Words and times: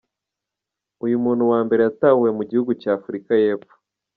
Uyu 1.05 1.17
muntu 1.23 1.43
wa 1.51 1.59
mbere 1.65 1.81
yatahuwe 1.83 2.29
mu 2.37 2.43
gihugu 2.49 2.71
cya 2.81 2.91
Afurika 2.99 3.31
y’Epfo. 3.43 3.75